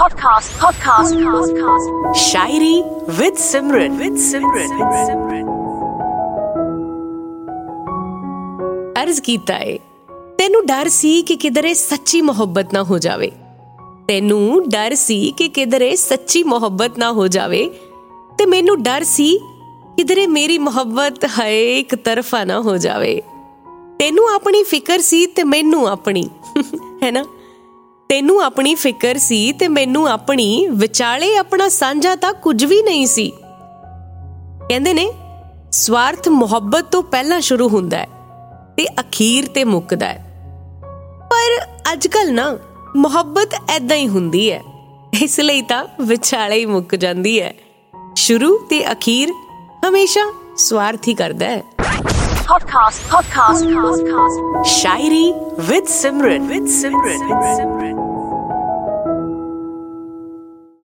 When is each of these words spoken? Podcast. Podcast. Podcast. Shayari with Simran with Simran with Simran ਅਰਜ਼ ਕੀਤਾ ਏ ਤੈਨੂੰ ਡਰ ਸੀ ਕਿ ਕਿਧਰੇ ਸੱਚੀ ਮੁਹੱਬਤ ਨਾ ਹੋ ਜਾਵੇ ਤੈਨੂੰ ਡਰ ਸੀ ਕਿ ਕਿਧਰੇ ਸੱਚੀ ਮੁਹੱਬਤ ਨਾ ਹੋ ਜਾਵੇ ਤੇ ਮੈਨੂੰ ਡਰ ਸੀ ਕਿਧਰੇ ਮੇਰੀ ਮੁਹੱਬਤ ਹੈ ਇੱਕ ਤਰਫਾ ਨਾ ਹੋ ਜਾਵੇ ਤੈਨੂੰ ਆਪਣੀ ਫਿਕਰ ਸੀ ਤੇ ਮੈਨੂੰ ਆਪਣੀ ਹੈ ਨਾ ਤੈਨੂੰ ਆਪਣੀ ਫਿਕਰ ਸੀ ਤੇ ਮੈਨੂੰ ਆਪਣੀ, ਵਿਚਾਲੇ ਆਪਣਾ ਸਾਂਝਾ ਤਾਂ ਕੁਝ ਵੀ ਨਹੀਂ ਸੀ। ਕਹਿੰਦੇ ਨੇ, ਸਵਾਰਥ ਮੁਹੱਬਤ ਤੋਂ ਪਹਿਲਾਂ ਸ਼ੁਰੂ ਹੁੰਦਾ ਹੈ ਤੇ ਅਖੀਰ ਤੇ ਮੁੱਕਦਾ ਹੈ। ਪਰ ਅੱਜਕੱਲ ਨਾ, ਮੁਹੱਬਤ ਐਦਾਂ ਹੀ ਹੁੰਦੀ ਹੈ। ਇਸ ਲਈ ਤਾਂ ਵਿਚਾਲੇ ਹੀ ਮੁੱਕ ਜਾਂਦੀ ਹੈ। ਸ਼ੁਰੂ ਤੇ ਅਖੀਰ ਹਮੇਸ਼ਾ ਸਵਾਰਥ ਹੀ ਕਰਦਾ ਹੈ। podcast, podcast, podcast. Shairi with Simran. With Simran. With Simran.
Podcast. 0.00 0.52
Podcast. 0.60 1.14
Podcast. 1.24 2.14
Shayari 2.20 2.74
with 3.18 3.34
Simran 3.38 3.96
with 3.98 4.16
Simran 4.26 4.70
with 4.78 4.94
Simran 5.08 5.52
ਅਰਜ਼ 9.02 9.20
ਕੀਤਾ 9.22 9.56
ਏ 9.58 9.76
ਤੈਨੂੰ 10.38 10.64
ਡਰ 10.66 10.88
ਸੀ 10.88 11.10
ਕਿ 11.22 11.36
ਕਿਧਰੇ 11.36 11.72
ਸੱਚੀ 11.74 12.20
ਮੁਹੱਬਤ 12.20 12.72
ਨਾ 12.74 12.82
ਹੋ 12.82 12.98
ਜਾਵੇ 12.98 13.30
ਤੈਨੂੰ 14.08 14.62
ਡਰ 14.68 14.94
ਸੀ 14.94 15.18
ਕਿ 15.38 15.48
ਕਿਧਰੇ 15.48 15.94
ਸੱਚੀ 15.96 16.42
ਮੁਹੱਬਤ 16.44 16.98
ਨਾ 16.98 17.12
ਹੋ 17.12 17.26
ਜਾਵੇ 17.36 17.64
ਤੇ 18.38 18.46
ਮੈਨੂੰ 18.46 18.82
ਡਰ 18.82 19.04
ਸੀ 19.04 19.28
ਕਿਧਰੇ 19.96 20.26
ਮੇਰੀ 20.26 20.58
ਮੁਹੱਬਤ 20.58 21.24
ਹੈ 21.38 21.50
ਇੱਕ 21.78 21.94
ਤਰਫਾ 21.94 22.44
ਨਾ 22.44 22.60
ਹੋ 22.60 22.76
ਜਾਵੇ 22.76 23.20
ਤੈਨੂੰ 23.98 24.28
ਆਪਣੀ 24.34 24.62
ਫਿਕਰ 24.62 25.00
ਸੀ 25.00 25.24
ਤੇ 25.26 25.44
ਮੈਨੂੰ 25.44 25.86
ਆਪਣੀ 25.88 26.28
ਹੈ 27.02 27.10
ਨਾ 27.10 27.24
ਤੈਨੂੰ 28.11 28.41
ਆਪਣੀ 28.41 28.75
ਫਿਕਰ 28.75 29.17
ਸੀ 29.17 29.51
ਤੇ 29.51 29.67
ਮੈਨੂੰ 29.67 30.07
ਆਪਣੀ, 30.07 30.67
ਵਿਚਾਲੇ 30.71 31.37
ਆਪਣਾ 31.37 31.69
ਸਾਂਝਾ 31.69 32.15
ਤਾਂ 32.15 32.33
ਕੁਝ 32.33 32.65
ਵੀ 32.65 32.81
ਨਹੀਂ 32.81 33.05
ਸੀ। 33.05 33.31
ਕਹਿੰਦੇ 34.69 34.93
ਨੇ, 34.93 35.13
ਸਵਾਰਥ 35.71 36.27
ਮੁਹੱਬਤ 36.27 36.85
ਤੋਂ 36.85 37.03
ਪਹਿਲਾਂ 37.03 37.41
ਸ਼ੁਰੂ 37.41 37.69
ਹੁੰਦਾ 37.69 37.97
ਹੈ 37.97 38.07
ਤੇ 38.77 38.85
ਅਖੀਰ 38.99 39.45
ਤੇ 39.45 39.63
ਮੁੱਕਦਾ 39.63 40.05
ਹੈ। 40.05 40.47
ਪਰ 41.31 41.67
ਅੱਜਕੱਲ 41.93 42.33
ਨਾ, 42.33 42.57
ਮੁਹੱਬਤ 42.95 43.49
ਐਦਾਂ 43.69 43.97
ਹੀ 43.97 44.07
ਹੁੰਦੀ 44.07 44.51
ਹੈ। 44.51 44.61
ਇਸ 45.21 45.39
ਲਈ 45.39 45.61
ਤਾਂ 45.61 45.85
ਵਿਚਾਲੇ 46.01 46.55
ਹੀ 46.55 46.65
ਮੁੱਕ 46.65 46.95
ਜਾਂਦੀ 46.95 47.41
ਹੈ। 47.41 47.53
ਸ਼ੁਰੂ 48.15 48.57
ਤੇ 48.69 48.91
ਅਖੀਰ 48.91 49.29
ਹਮੇਸ਼ਾ 49.89 50.33
ਸਵਾਰਥ 50.57 51.07
ਹੀ 51.07 51.13
ਕਰਦਾ 51.13 51.45
ਹੈ। 51.45 51.63
podcast, 52.43 53.01
podcast, 53.09 53.63
podcast. 53.71 54.37
Shairi 54.65 55.33
with 55.69 55.85
Simran. 55.85 56.47
With 56.47 56.67
Simran. 56.67 57.19
With 57.29 57.43
Simran. 57.57 58.10